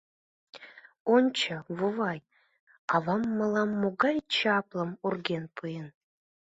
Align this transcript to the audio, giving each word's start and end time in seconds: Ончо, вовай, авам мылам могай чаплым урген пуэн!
Ончо, 1.15 1.55
вовай, 1.77 2.19
авам 2.95 3.23
мылам 3.37 3.71
могай 3.81 4.17
чаплым 4.35 4.91
урген 5.05 5.43
пуэн! 5.55 5.87